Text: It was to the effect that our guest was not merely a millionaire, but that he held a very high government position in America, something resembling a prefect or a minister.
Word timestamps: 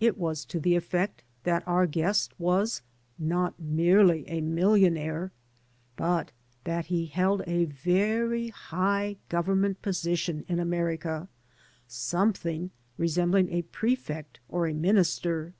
It 0.00 0.18
was 0.18 0.44
to 0.46 0.58
the 0.58 0.74
effect 0.74 1.22
that 1.44 1.62
our 1.64 1.86
guest 1.86 2.32
was 2.40 2.82
not 3.20 3.56
merely 3.60 4.28
a 4.28 4.40
millionaire, 4.40 5.30
but 5.94 6.32
that 6.64 6.86
he 6.86 7.06
held 7.06 7.44
a 7.46 7.66
very 7.66 8.48
high 8.48 9.16
government 9.28 9.80
position 9.80 10.44
in 10.48 10.58
America, 10.58 11.28
something 11.86 12.72
resembling 12.98 13.52
a 13.52 13.62
prefect 13.62 14.40
or 14.48 14.66
a 14.66 14.74
minister. 14.74 15.54